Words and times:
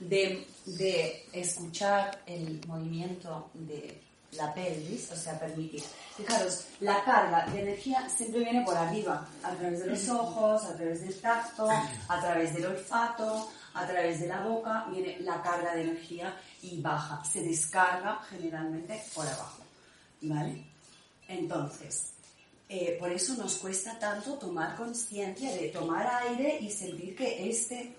De, 0.00 0.46
escuchar 1.32 2.22
el 2.26 2.60
movimiento 2.66 3.50
de 3.54 4.00
la 4.32 4.52
pelvis, 4.54 5.10
o 5.12 5.16
sea, 5.16 5.38
permitir. 5.38 5.82
Fijaros, 6.16 6.66
la 6.80 7.04
carga 7.04 7.46
de 7.46 7.60
energía 7.60 8.08
siempre 8.08 8.40
viene 8.40 8.64
por 8.64 8.76
arriba, 8.76 9.26
a 9.42 9.50
través 9.52 9.80
de 9.80 9.86
los 9.86 10.08
ojos, 10.08 10.64
a 10.64 10.76
través 10.76 11.02
del 11.02 11.20
tacto, 11.20 11.68
a 11.68 12.20
través 12.20 12.54
del 12.54 12.66
olfato, 12.66 13.50
a 13.74 13.86
través 13.86 14.20
de 14.20 14.28
la 14.28 14.40
boca, 14.42 14.86
viene 14.90 15.18
la 15.20 15.42
carga 15.42 15.74
de 15.74 15.82
energía 15.82 16.34
y 16.62 16.80
baja, 16.80 17.22
se 17.24 17.42
descarga 17.42 18.20
generalmente 18.28 19.02
por 19.14 19.26
abajo. 19.26 19.62
¿Vale? 20.22 20.64
Entonces, 21.28 22.12
eh, 22.68 22.96
por 22.98 23.10
eso 23.10 23.34
nos 23.34 23.56
cuesta 23.56 23.98
tanto 23.98 24.34
tomar 24.34 24.76
conciencia 24.76 25.52
de 25.54 25.68
tomar 25.68 26.06
aire 26.24 26.58
y 26.60 26.70
sentir 26.70 27.14
que 27.16 27.50
este 27.50 27.94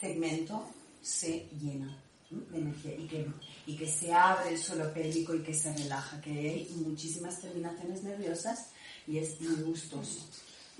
segmento 0.00 0.66
se 1.02 1.48
llena 1.60 1.96
de 2.30 2.58
energía 2.58 2.96
y 2.96 3.06
que, 3.06 3.26
y 3.66 3.76
que 3.76 3.86
se 3.86 4.12
abre 4.12 4.50
el 4.50 4.58
suelo 4.58 4.92
pélvico 4.92 5.34
y 5.34 5.42
que 5.42 5.54
se 5.54 5.72
relaja, 5.72 6.20
que 6.20 6.30
hay 6.30 6.68
muchísimas 6.76 7.40
terminaciones 7.40 8.02
nerviosas 8.02 8.70
y 9.06 9.18
es 9.18 9.40
muy 9.40 9.62
gustoso. 9.62 10.26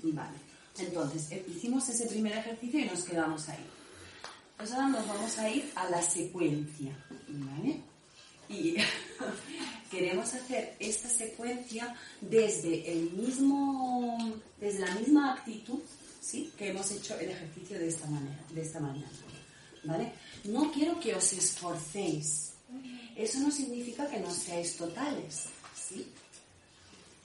Vale. 0.03 0.37
Entonces, 0.77 1.31
eh, 1.31 1.45
hicimos 1.47 1.87
ese 1.87 2.07
primer 2.07 2.37
ejercicio 2.37 2.79
y 2.79 2.85
nos 2.85 3.03
quedamos 3.03 3.47
ahí. 3.47 3.65
Pues 4.57 4.71
ahora 4.71 4.89
nos 4.89 5.07
vamos 5.07 5.37
a 5.37 5.49
ir 5.49 5.71
a 5.75 5.89
la 5.89 6.01
secuencia. 6.01 6.91
¿Vale? 7.27 7.81
Y 8.49 8.75
queremos 9.91 10.33
hacer 10.33 10.75
esta 10.79 11.07
secuencia 11.07 11.95
desde 12.19 12.91
el 12.91 13.11
mismo, 13.11 14.35
desde 14.59 14.79
la 14.79 14.95
misma 14.95 15.33
actitud 15.33 15.79
¿sí? 16.25 16.51
que 16.57 16.69
hemos 16.69 16.89
hecho 16.91 17.17
el 17.19 17.29
ejercicio 17.29 17.77
de 17.77 17.87
esta 17.87 18.07
manera, 18.07 18.39
de 18.49 18.61
esta 18.61 18.79
mañana. 18.79 19.09
¿vale? 19.83 20.11
No 20.45 20.71
quiero 20.71 20.99
que 20.99 21.15
os 21.15 21.33
esforcéis. 21.33 22.53
Eso 23.15 23.39
no 23.39 23.51
significa 23.51 24.09
que 24.09 24.19
no 24.19 24.31
seáis 24.31 24.75
totales, 24.75 25.45
¿sí? 25.75 26.11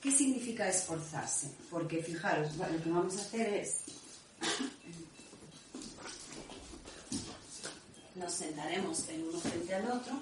¿Qué 0.00 0.10
significa 0.10 0.68
esforzarse? 0.68 1.50
Porque 1.70 2.02
fijaros, 2.02 2.56
lo 2.56 2.66
que 2.66 2.90
vamos 2.90 3.16
a 3.16 3.20
hacer 3.20 3.54
es... 3.54 3.76
Nos 8.14 8.32
sentaremos 8.32 9.08
el 9.08 9.24
uno 9.24 9.40
frente 9.40 9.74
al 9.74 9.90
otro. 9.90 10.20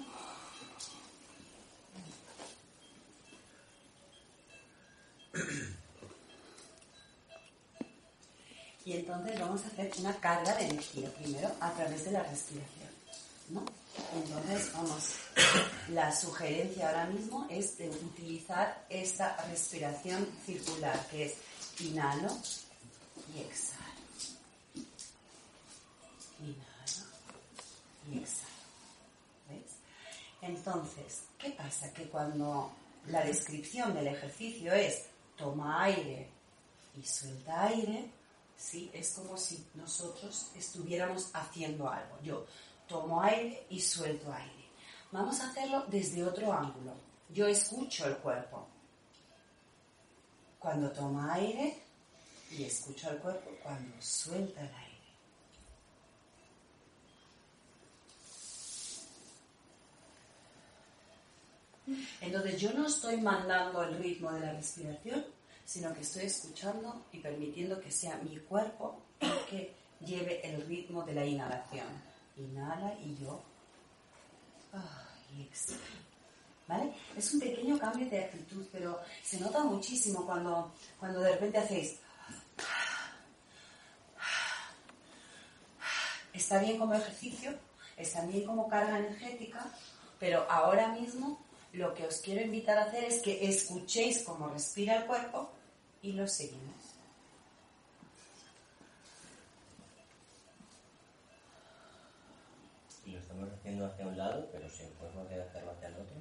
Entonces 9.09 9.39
vamos 9.39 9.63
a 9.63 9.67
hacer 9.67 9.91
una 9.99 10.13
carga 10.19 10.53
de 10.55 10.65
energía 10.65 11.09
primero 11.15 11.51
a 11.59 11.71
través 11.71 12.05
de 12.05 12.11
la 12.11 12.21
respiración. 12.21 12.89
¿no? 13.49 13.65
Entonces, 14.13 14.71
vamos, 14.73 15.15
la 15.89 16.15
sugerencia 16.15 16.89
ahora 16.89 17.07
mismo 17.07 17.47
es 17.49 17.79
de 17.79 17.89
utilizar 17.89 18.85
esta 18.87 19.35
respiración 19.49 20.27
circular, 20.45 21.07
que 21.09 21.25
es 21.25 21.33
inhalo 21.79 22.29
y 23.33 23.39
exhalo. 23.39 23.83
Inhalo 26.41 27.09
y 28.11 28.17
exhalo. 28.19 28.49
¿Ves? 29.49 29.71
Entonces, 30.41 31.23
¿qué 31.39 31.49
pasa? 31.49 31.91
Que 31.93 32.03
cuando 32.03 32.71
la 33.07 33.23
descripción 33.23 33.91
del 33.95 34.07
ejercicio 34.07 34.71
es 34.71 35.05
toma 35.35 35.83
aire 35.83 36.29
y 36.95 37.03
suelta 37.03 37.65
aire, 37.65 38.18
¿sí? 38.59 38.91
Es 38.93 39.11
como 39.11 39.37
si 39.37 39.65
nosotros 39.73 40.51
estuviéramos 40.55 41.29
haciendo 41.33 41.89
algo. 41.89 42.19
Yo 42.21 42.45
tomo 42.87 43.21
aire 43.21 43.65
y 43.69 43.79
suelto 43.79 44.31
aire. 44.31 44.69
Vamos 45.11 45.39
a 45.39 45.49
hacerlo 45.49 45.85
desde 45.87 46.23
otro 46.23 46.51
ángulo. 46.53 46.93
Yo 47.29 47.47
escucho 47.47 48.05
el 48.05 48.17
cuerpo. 48.17 48.67
Cuando 50.59 50.91
toma 50.91 51.33
aire 51.33 51.81
y 52.51 52.63
escucho 52.63 53.09
el 53.09 53.17
cuerpo 53.19 53.49
cuando 53.63 53.95
suelta 54.01 54.61
el 54.61 54.67
aire. 54.67 54.89
Entonces 62.21 62.59
yo 62.59 62.73
no 62.73 62.85
estoy 62.85 63.17
mandando 63.21 63.81
el 63.83 63.97
ritmo 63.97 64.31
de 64.33 64.41
la 64.41 64.53
respiración, 64.53 65.25
sino 65.69 65.93
que 65.93 66.01
estoy 66.01 66.23
escuchando 66.23 67.05
y 67.11 67.19
permitiendo 67.19 67.79
que 67.79 67.91
sea 67.91 68.17
mi 68.23 68.35
cuerpo 68.39 69.03
el 69.19 69.45
que 69.47 69.75
lleve 69.99 70.41
el 70.43 70.65
ritmo 70.65 71.03
de 71.03 71.13
la 71.13 71.23
inhalación. 71.23 71.85
Inhala 72.37 72.95
y 72.99 73.15
yo. 73.17 73.39
y 75.31 75.43
exhala. 75.43 75.77
¿Vale? 76.67 76.95
Es 77.15 77.31
un 77.35 77.39
pequeño 77.39 77.77
cambio 77.77 78.09
de 78.09 78.17
actitud, 78.17 78.65
pero 78.71 78.99
se 79.23 79.39
nota 79.39 79.63
muchísimo 79.63 80.25
cuando, 80.25 80.73
cuando 80.99 81.19
de 81.19 81.33
repente 81.33 81.59
hacéis. 81.59 81.99
Está 86.33 86.57
bien 86.57 86.79
como 86.79 86.95
ejercicio, 86.95 87.53
está 87.95 88.25
bien 88.25 88.47
como 88.47 88.67
carga 88.67 88.97
energética, 88.97 89.71
pero 90.19 90.49
ahora 90.49 90.87
mismo 90.93 91.45
lo 91.73 91.93
que 91.93 92.07
os 92.07 92.21
quiero 92.21 92.41
invitar 92.41 92.79
a 92.79 92.85
hacer 92.85 93.03
es 93.03 93.21
que 93.21 93.47
escuchéis 93.47 94.23
cómo 94.23 94.47
respira 94.47 94.95
el 94.95 95.05
cuerpo 95.05 95.58
y 96.01 96.13
lo 96.13 96.27
seguimos. 96.27 96.75
Y 103.05 103.11
lo 103.11 103.19
estamos 103.19 103.49
haciendo 103.51 103.85
hacia 103.85 104.07
un 104.07 104.17
lado, 104.17 104.47
pero 104.51 104.69
si 104.69 104.83
podemos 104.99 105.25
hacerlo 105.25 105.71
hacia 105.71 105.87
el 105.87 105.95
otro. 105.95 106.15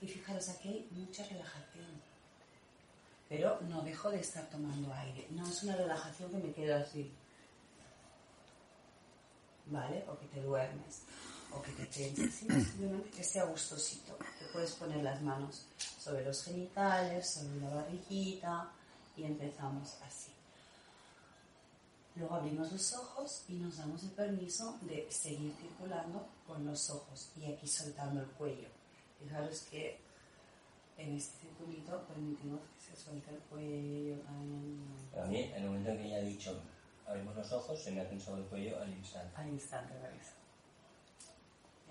Y 0.00 0.06
fijaros, 0.06 0.48
aquí 0.48 0.68
hay 0.68 0.88
mucha 0.92 1.24
relajación. 1.24 2.10
Pero 3.28 3.60
no 3.62 3.82
dejo 3.82 4.10
de 4.10 4.20
estar 4.20 4.48
tomando 4.48 4.92
aire. 4.94 5.26
No 5.30 5.46
es 5.46 5.62
una 5.62 5.76
relajación 5.76 6.30
que 6.30 6.38
me 6.38 6.52
quedo 6.52 6.76
así. 6.76 7.12
¿Vale? 9.66 10.04
O 10.08 10.18
que 10.18 10.26
te 10.26 10.40
duermes 10.40 11.02
o 11.52 11.62
que 11.62 11.72
te 11.72 11.86
tenses, 11.86 12.34
simplemente 12.34 13.10
que 13.16 13.24
sea 13.24 13.44
gustosito. 13.44 14.16
Te 14.38 14.46
puedes 14.52 14.72
poner 14.72 15.02
las 15.02 15.20
manos 15.22 15.66
sobre 15.98 16.24
los 16.24 16.42
genitales, 16.44 17.28
sobre 17.28 17.60
la 17.60 17.70
barriguita 17.70 18.70
y 19.16 19.24
empezamos 19.24 19.96
así. 20.02 20.32
Luego 22.16 22.34
abrimos 22.34 22.70
los 22.72 22.94
ojos 22.94 23.44
y 23.48 23.54
nos 23.54 23.78
damos 23.78 24.02
el 24.02 24.10
permiso 24.10 24.78
de 24.82 25.06
seguir 25.10 25.54
circulando 25.60 26.26
con 26.46 26.64
los 26.66 26.90
ojos 26.90 27.30
y 27.36 27.44
aquí 27.46 27.66
soltando 27.66 28.20
el 28.20 28.26
cuello. 28.28 28.68
Fijaros 29.22 29.60
que 29.70 29.98
en 30.98 31.16
este 31.16 31.38
circulito 31.46 32.02
permitimos 32.08 32.60
que 32.60 32.90
se 32.90 33.02
suelte 33.04 33.30
el 33.30 33.40
cuello. 33.42 34.16
A 35.18 35.26
mí, 35.26 35.40
en 35.44 35.54
el 35.54 35.66
momento 35.66 35.90
en 35.90 35.96
que 35.98 36.06
ella 36.06 36.16
ha 36.16 36.20
dicho 36.20 36.60
abrimos 37.06 37.34
los 37.34 37.52
ojos, 37.52 37.82
se 37.82 37.90
me 37.90 38.00
ha 38.00 38.08
tensado 38.08 38.36
el 38.38 38.44
cuello 38.44 38.80
al 38.80 38.90
instante. 38.90 39.32
Al 39.36 39.48
instante, 39.48 39.94
¿verdad? 39.94 40.10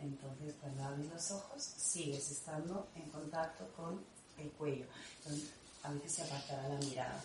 Entonces, 0.01 0.55
cuando 0.61 0.83
abres 0.83 1.07
los 1.07 1.31
ojos, 1.31 1.61
sigues 1.61 2.31
estando 2.31 2.87
en 2.95 3.09
contacto 3.09 3.67
con 3.75 4.03
el 4.37 4.49
cuello. 4.51 4.85
Entonces, 5.17 5.49
a 5.83 5.91
veces 5.91 6.11
se 6.13 6.21
apartará 6.23 6.69
la 6.69 6.79
mirada. 6.79 7.21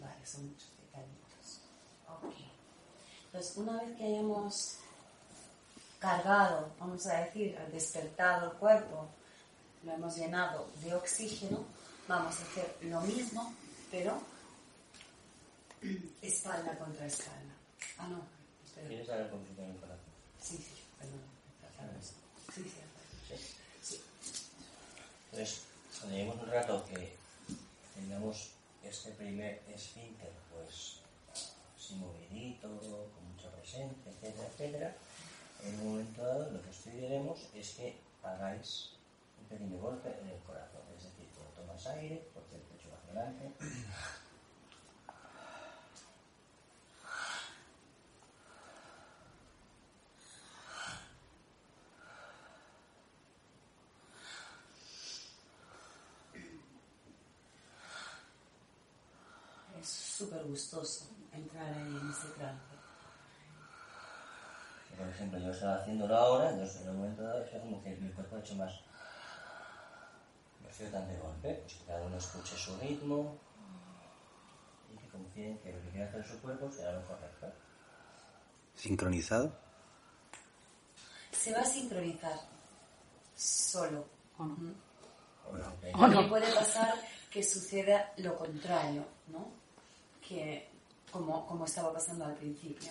Vale, 0.00 0.26
son 0.26 0.46
muchos 0.46 0.68
detallitos. 0.80 1.60
Ok. 2.08 2.34
Entonces, 3.26 3.56
una 3.56 3.82
vez 3.82 3.96
que 3.96 4.04
hayamos 4.04 4.76
cargado, 5.98 6.70
vamos 6.78 7.06
a 7.06 7.20
decir, 7.20 7.58
despertado 7.72 8.52
el 8.52 8.58
cuerpo, 8.58 9.08
lo 9.82 9.92
hemos 9.92 10.16
llenado 10.16 10.68
de 10.82 10.94
oxígeno, 10.94 11.64
vamos 12.08 12.36
a 12.38 12.42
hacer 12.42 12.76
lo 12.82 13.00
mismo, 13.02 13.54
pero 13.90 14.20
espalda 16.22 16.78
contra 16.78 17.06
espalda. 17.06 17.54
Ah, 17.98 18.08
no. 18.08 18.20
¿Quieres 18.86 19.06
saber 19.06 19.30
funciona 19.30 19.70
el 19.70 19.76
corazón? 19.76 20.04
Sí, 20.40 20.56
sí, 20.56 20.82
perdón. 20.98 21.35
Entonces, 25.30 25.62
cuando 25.98 26.16
lleguemos 26.16 26.42
un 26.42 26.50
rato 26.50 26.84
que 26.86 27.16
tengamos 27.94 28.50
este 28.82 29.10
primer 29.12 29.62
esfínter, 29.68 30.32
pues 30.50 31.00
así 31.76 31.94
movidito, 31.96 32.68
con 32.68 33.32
mucha 33.32 33.50
presencia, 33.50 34.12
etcétera, 34.12 34.48
etcétera, 34.48 34.96
en 35.64 35.80
un 35.80 35.88
momento 35.90 36.22
dado 36.22 36.50
lo 36.50 36.62
que 36.62 36.70
os 36.70 36.86
es 37.54 37.70
que 37.70 37.96
hagáis 38.22 38.90
un 39.40 39.46
pequeño 39.46 39.78
golpe 39.78 40.08
en 40.20 40.28
el 40.28 40.38
corazón. 40.40 40.82
Es 40.96 41.04
decir, 41.04 41.28
cuando 41.34 41.52
tomas 41.60 41.86
aire, 41.86 42.28
porque 42.34 42.56
el 42.56 42.62
pecho 42.62 42.88
va 42.90 42.98
adelante. 43.04 43.52
Es 59.80 60.05
súper 60.16 60.44
gustoso 60.44 61.10
entrar 61.32 61.76
en 61.76 62.10
ese 62.10 62.28
trance. 62.38 62.74
Por 64.96 65.08
ejemplo, 65.08 65.38
yo 65.38 65.50
estaba 65.50 65.76
haciéndolo 65.76 66.16
ahora, 66.16 66.50
entonces 66.50 66.80
en 66.80 66.88
un 66.90 66.96
momento 66.96 67.22
dado 67.22 67.44
es 67.44 67.60
como 67.60 67.82
que 67.82 67.90
mi 67.96 68.10
cuerpo 68.12 68.36
ha 68.36 68.38
hecho 68.38 68.54
más. 68.54 68.72
No 70.62 70.70
ha 70.70 70.72
sido 70.72 70.90
tan 70.90 71.06
de 71.06 71.18
golpe, 71.18 71.54
pues 71.54 71.74
que 71.74 71.84
cada 71.84 72.02
uno 72.02 72.16
escuche 72.16 72.56
su 72.56 72.74
ritmo 72.78 73.38
y 74.90 74.96
que 74.96 75.08
confíen 75.08 75.58
que 75.58 75.72
lo 75.74 75.82
que 75.82 75.90
quiere 75.90 76.08
hacer 76.08 76.24
su 76.24 76.40
cuerpo 76.40 76.70
será 76.72 76.92
lo 76.92 77.06
correcto. 77.06 77.52
¿Sincronizado? 78.74 79.52
Se 81.30 81.52
va 81.52 81.60
a 81.60 81.66
sincronizar 81.66 82.40
solo. 83.34 84.06
¿O 84.38 84.46
no? 84.46 84.74
También 85.92 86.28
puede 86.30 86.52
pasar 86.54 86.94
que 87.30 87.42
suceda 87.42 88.14
lo 88.16 88.34
contrario, 88.34 89.04
¿no? 89.28 89.65
Que 90.28 90.68
como, 91.10 91.46
como 91.46 91.64
estaba 91.66 91.92
pasando 91.92 92.24
al 92.24 92.34
principio, 92.34 92.90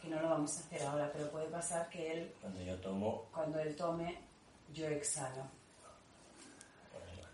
que 0.00 0.08
no 0.08 0.20
lo 0.20 0.30
vamos 0.30 0.56
a 0.56 0.60
hacer 0.60 0.82
ahora, 0.82 1.10
pero 1.12 1.30
puede 1.30 1.46
pasar 1.48 1.88
que 1.90 2.12
él, 2.12 2.32
Cuando 2.40 2.62
yo 2.62 2.76
tomo, 2.80 3.24
cuando 3.32 3.58
él 3.58 3.74
tome, 3.76 4.16
yo 4.72 4.86
exhalo. 4.86 5.44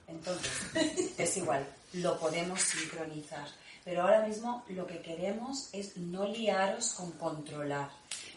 Entonces, 0.06 0.52
es 1.18 1.36
igual, 1.36 1.66
lo 1.94 2.18
podemos 2.18 2.60
sincronizar. 2.60 3.48
Pero 3.84 4.02
ahora 4.02 4.26
mismo 4.26 4.64
lo 4.68 4.86
que 4.86 5.00
queremos 5.02 5.68
es 5.72 5.96
no 5.96 6.26
liaros 6.26 6.94
con 6.94 7.12
controlar. 7.12 7.90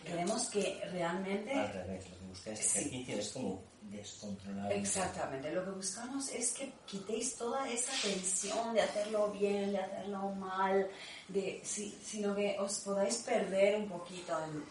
Queremos 0.04 0.50
que 0.50 0.82
realmente 0.92 1.54
al 1.54 1.74
revés, 1.74 2.10
lo 2.10 2.18
que 2.20 2.26
busca 2.28 2.52
este 2.52 2.64
Sí. 2.66 2.80
ejercicio 2.80 3.20
es 3.20 3.30
como 3.32 3.62
descontrolar. 3.92 4.72
Exactamente, 4.72 5.52
lo 5.52 5.64
que 5.66 5.72
buscamos 5.72 6.30
es 6.30 6.52
que 6.54 6.74
quitéis 6.86 7.36
toda 7.36 7.68
esa 7.70 7.92
tensión 8.02 8.74
de 8.74 8.82
hacerlo 8.82 9.32
bien, 9.32 9.72
de 9.72 9.80
hacerlo 9.80 10.30
mal, 10.32 10.90
de, 11.28 11.62
sí, 11.64 11.98
sino 12.04 12.36
que 12.36 12.58
os 12.60 12.80
podáis 12.80 13.18
perder 13.18 13.76
un 13.76 13.88
poquito 13.88 14.38
en, 14.44 14.64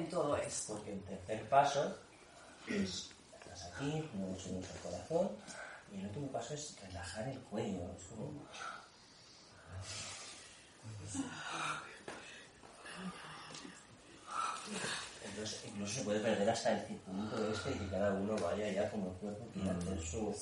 en 0.00 0.08
todo 0.08 0.36
esto. 0.36 0.74
Porque 0.74 0.92
el 0.92 1.02
tercer 1.02 1.48
paso 1.48 1.98
es, 2.68 3.10
estás 3.40 3.64
aquí, 3.72 4.08
no 4.14 4.38
subimos 4.38 4.70
el 4.70 4.80
corazón, 4.80 5.30
y 5.92 6.00
el 6.00 6.06
último 6.06 6.28
paso 6.28 6.54
es 6.54 6.76
relajar 6.82 7.28
el 7.28 7.38
cuello. 7.40 7.90
Es 7.96 8.04
como... 8.06 8.48
Entonces, 15.24 15.64
incluso 15.84 16.00
se 16.00 16.04
puede 16.04 16.20
perder 16.20 16.48
hasta 16.48 16.72
el 16.72 16.86
circuito 16.86 17.52
este 17.52 17.70
y 17.72 17.74
que 17.74 17.88
cada 17.88 18.12
uno 18.14 18.34
vaya 18.36 18.72
ya 18.72 18.90
como 18.90 19.08
el 19.08 19.16
cuerpo 19.16 19.46
quiera 19.52 19.76
hacer 19.76 20.00
su... 20.00 20.34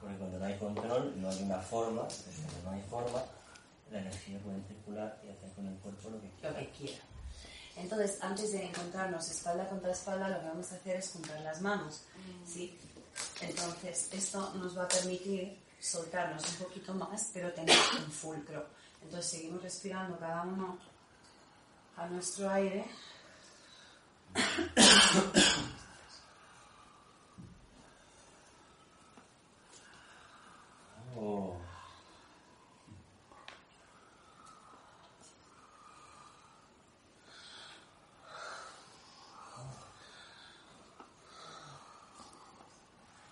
Porque 0.00 0.16
cuando 0.16 0.38
no 0.38 0.44
hay 0.44 0.58
control, 0.58 1.20
no 1.20 1.30
hay 1.30 1.42
una 1.42 1.58
forma, 1.58 2.02
entonces 2.02 2.34
cuando 2.44 2.70
no 2.70 2.76
hay 2.76 2.82
forma, 2.82 3.22
la 3.90 4.00
energía 4.00 4.38
puede 4.40 4.62
circular 4.64 5.20
y 5.24 5.30
hacer 5.30 5.50
con 5.52 5.66
el 5.66 5.74
cuerpo 5.78 6.10
lo 6.10 6.20
que 6.20 6.26
lo 6.26 6.34
quiera. 6.36 6.58
que 6.58 6.70
quiera. 6.70 6.98
Entonces, 7.76 8.18
antes 8.20 8.52
de 8.52 8.64
encontrarnos 8.64 9.30
espalda 9.30 9.68
contra 9.68 9.92
espalda, 9.92 10.28
lo 10.28 10.40
que 10.40 10.46
vamos 10.46 10.72
a 10.72 10.76
hacer 10.76 10.96
es 10.96 11.10
juntar 11.10 11.40
las 11.40 11.60
manos. 11.60 12.04
¿sí? 12.46 12.78
Entonces, 13.40 14.08
esto 14.12 14.54
nos 14.54 14.76
va 14.76 14.84
a 14.84 14.88
permitir 14.88 15.58
soltarnos 15.80 16.42
un 16.50 16.66
poquito 16.66 16.94
más, 16.94 17.30
pero 17.32 17.52
tener 17.52 17.76
un 17.98 18.10
fulcro. 18.10 18.66
Entonces, 19.02 19.30
seguimos 19.30 19.62
respirando 19.62 20.18
cada 20.18 20.42
uno 20.42 20.78
a 21.96 22.06
nuestro 22.06 22.50
aire. 22.50 22.86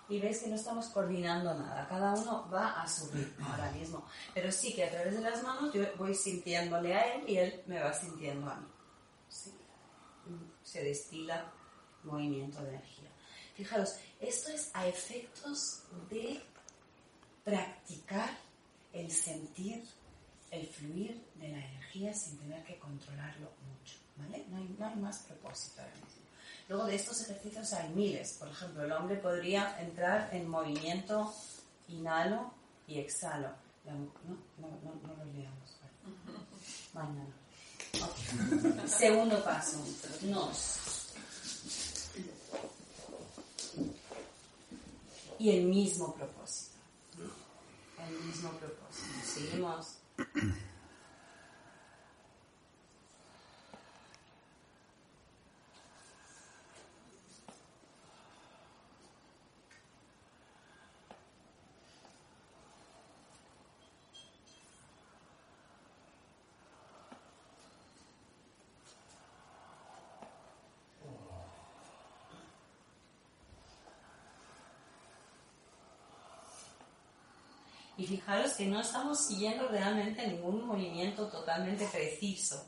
Y 0.07 0.19
ves 0.19 0.43
que 0.43 0.49
no 0.49 0.55
estamos 0.55 0.85
coordinando 0.87 1.53
nada, 1.55 1.87
cada 1.89 2.13
uno 2.13 2.47
va 2.49 2.81
a 2.81 2.87
su 2.87 3.11
ritmo 3.11 3.47
ahora 3.49 3.71
mismo. 3.71 4.05
Pero 4.33 4.51
sí 4.51 4.73
que 4.73 4.85
a 4.85 4.89
través 4.89 5.15
de 5.15 5.21
las 5.21 5.43
manos 5.43 5.73
yo 5.73 5.83
voy 5.97 6.13
sintiéndole 6.13 6.93
a 6.93 7.15
él 7.15 7.23
y 7.27 7.37
él 7.37 7.63
me 7.65 7.81
va 7.81 7.91
sintiendo 7.91 8.49
a 8.49 8.55
mí. 8.55 8.74
Se 10.75 10.83
destila 10.83 11.53
movimiento 12.03 12.61
de 12.61 12.71
energía. 12.71 13.09
Fijaros, 13.55 13.95
esto 14.19 14.51
es 14.51 14.71
a 14.73 14.85
efectos 14.85 15.83
de 16.09 16.43
practicar 17.45 18.29
el 18.91 19.09
sentir, 19.09 19.85
el 20.51 20.67
fluir 20.67 21.23
de 21.35 21.47
la 21.47 21.65
energía 21.65 22.13
sin 22.13 22.37
tener 22.39 22.61
que 22.65 22.77
controlarlo 22.77 23.51
mucho. 23.65 23.95
¿vale? 24.17 24.43
No, 24.49 24.57
hay, 24.57 24.75
no 24.77 24.85
hay 24.85 24.95
más 24.97 25.19
propósito 25.19 25.79
ahora 25.79 25.93
mismo. 25.93 26.25
Luego 26.67 26.85
de 26.87 26.95
estos 26.95 27.21
ejercicios 27.21 27.71
hay 27.71 27.87
miles. 27.93 28.33
Por 28.33 28.49
ejemplo, 28.49 28.83
el 28.83 28.91
hombre 28.91 29.15
podría 29.15 29.79
entrar 29.79 30.29
en 30.33 30.45
movimiento 30.45 31.33
inhalo 31.87 32.51
y 32.85 32.99
exhalo. 32.99 33.47
La 33.85 33.93
no, 33.93 34.11
no, 34.57 34.67
no, 34.83 35.07
no 35.07 35.15
lo 35.15 35.23
leamos. 35.31 35.79
vale. 35.79 37.07
Mañana. 37.07 37.44
Segundo 38.87 39.43
paso. 39.43 39.77
Nos. 40.23 40.79
Y 45.39 45.49
el 45.49 45.65
mismo 45.65 46.15
propósito. 46.15 46.75
El 48.07 48.25
mismo 48.25 48.51
propósito. 48.51 49.07
Seguimos. 49.23 49.97
Y 77.97 78.05
fijaros 78.05 78.53
que 78.53 78.65
no 78.65 78.81
estamos 78.81 79.25
siguiendo 79.25 79.67
realmente 79.69 80.27
ningún 80.27 80.65
movimiento 80.65 81.27
totalmente 81.29 81.87
preciso. 81.87 82.65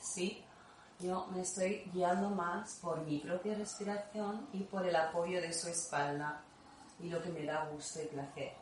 ¿sí? 0.00 0.42
Yo 0.98 1.26
me 1.32 1.42
estoy 1.42 1.82
guiando 1.92 2.30
más 2.30 2.78
por 2.80 3.00
mi 3.02 3.18
propia 3.18 3.54
respiración 3.54 4.48
y 4.52 4.60
por 4.64 4.86
el 4.86 4.94
apoyo 4.96 5.40
de 5.40 5.52
su 5.52 5.68
espalda 5.68 6.42
y 7.00 7.08
lo 7.08 7.20
que 7.20 7.30
me 7.30 7.44
da 7.44 7.66
gusto 7.66 8.00
y 8.02 8.06
placer. 8.06 8.52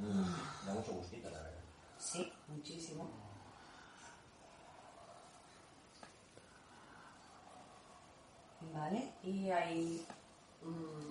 Mm, 0.00 0.66
Da 0.66 0.74
mucho 0.74 0.92
gustito, 0.92 1.28
la 1.30 1.40
verdad. 1.40 1.60
Sí, 1.98 2.32
muchísimo. 2.48 3.10
Vale, 8.74 9.12
y 9.22 9.50
ahí 9.50 10.06
mm, 10.62 11.09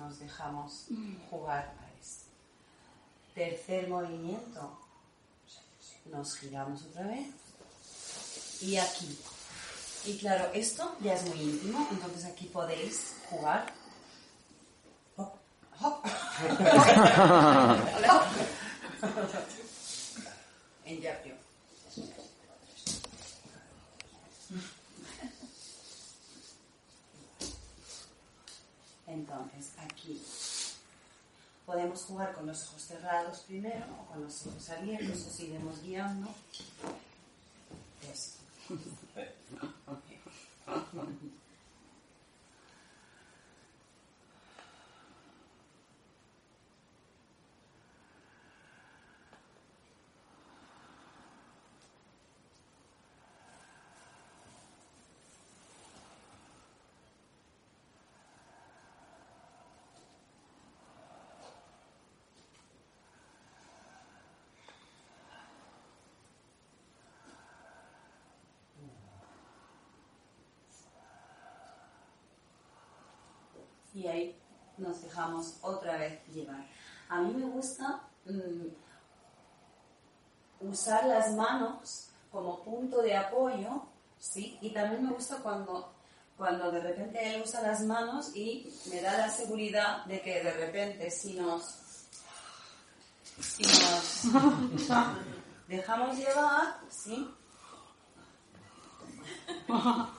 nos 0.00 0.18
dejamos 0.18 0.86
jugar 1.28 1.74
a 1.78 2.00
esto. 2.00 2.24
Tercer 3.34 3.88
movimiento. 3.88 4.78
Nos 6.06 6.36
giramos 6.36 6.82
otra 6.84 7.06
vez. 7.06 7.28
Y 8.62 8.78
aquí. 8.78 9.18
Y 10.06 10.16
claro, 10.16 10.50
esto 10.54 10.96
ya 11.02 11.12
es 11.14 11.28
muy 11.28 11.38
íntimo, 11.42 11.86
entonces 11.90 12.24
aquí 12.24 12.46
podéis 12.46 13.16
jugar. 13.28 13.70
Hop, 15.16 15.34
hop. 15.80 16.02
en 20.86 21.00
yapio. 21.02 21.34
Entonces, 29.06 29.72
aquí 29.78 30.22
Podemos 31.70 32.02
jugar 32.02 32.32
con 32.32 32.48
los 32.48 32.66
ojos 32.66 32.82
cerrados 32.82 33.44
primero 33.46 33.86
o 34.02 34.12
con 34.12 34.24
los 34.24 34.44
ojos 34.44 34.70
abiertos, 34.70 35.24
os 35.24 35.38
iremos 35.38 35.80
guiando. 35.80 36.28
Eso. 38.12 38.38
y 74.00 74.06
ahí 74.08 74.36
nos 74.78 75.02
dejamos 75.02 75.56
otra 75.60 75.98
vez 75.98 76.26
llevar. 76.28 76.66
A 77.08 77.20
mí 77.20 77.34
me 77.34 77.44
gusta 77.44 78.00
mm, 78.24 78.68
usar 80.68 81.04
las 81.04 81.32
manos 81.34 82.08
como 82.32 82.62
punto 82.62 83.02
de 83.02 83.16
apoyo, 83.16 83.82
¿sí? 84.18 84.56
Y 84.62 84.70
también 84.70 85.04
me 85.04 85.12
gusta 85.12 85.36
cuando, 85.36 85.92
cuando 86.36 86.70
de 86.70 86.80
repente 86.80 87.34
él 87.34 87.42
usa 87.44 87.60
las 87.60 87.82
manos 87.82 88.34
y 88.34 88.72
me 88.90 89.02
da 89.02 89.18
la 89.18 89.28
seguridad 89.28 90.04
de 90.06 90.22
que 90.22 90.42
de 90.42 90.52
repente 90.52 91.10
si 91.10 91.34
nos, 91.34 92.06
si 93.38 93.62
nos 93.64 94.22
dejamos 95.68 96.16
llevar, 96.16 96.80
¿sí? 96.88 97.28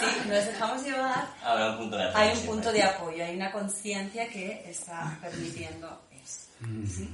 Sí, 0.00 0.28
nos 0.28 0.46
dejamos 0.46 0.82
llevar. 0.82 1.26
Habrá 1.42 1.70
un 1.70 1.78
punto 1.78 1.96
de 1.96 2.04
apoyo. 2.04 2.18
Hay 2.18 2.38
un 2.38 2.46
punto 2.46 2.72
de 2.72 2.82
apoyo, 2.82 3.24
hay 3.24 3.36
una 3.36 3.52
conciencia 3.52 4.28
que 4.28 4.64
está 4.68 5.18
permitiendo 5.20 6.00
eso. 6.12 6.48
¿sí? 6.86 7.08